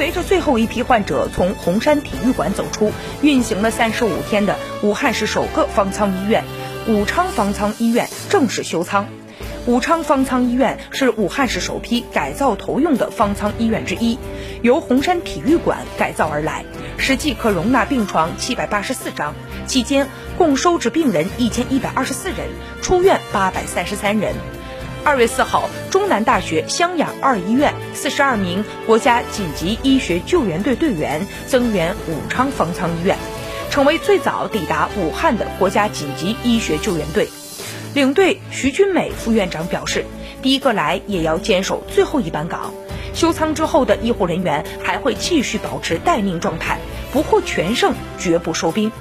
[0.00, 6.42] 随着最后一批患者从红山体育馆走出，运行了三十五天的武汉市首个方舱医院——
[6.88, 9.06] 武昌方舱医院正式休舱。
[9.66, 14.18] 武昌方舱医院是武汉市首批改造投用的方舱医院之一，
[14.62, 16.64] 由红山体育馆改造而来，
[16.96, 19.34] 实际可容纳病床七百八十四张，
[19.66, 20.08] 期间
[20.38, 22.48] 共收治病人一千一百二十四人，
[22.80, 24.34] 出院八百三十三人。
[25.02, 33.16] 二月四号，中南大学湘雅二医院四十二名国家紧急医学救援队队员增援武昌方舱医院，
[33.70, 37.28] 成为最早抵达武汉的国家紧急医学救援队。
[37.94, 40.04] 领队徐军美副院长表示，
[40.42, 42.72] 第一个来也要坚守最后一班岗。
[43.14, 46.78] 休舱之后的医护人员还会继续保持待命状态，
[47.10, 48.92] 不获全胜绝不收兵。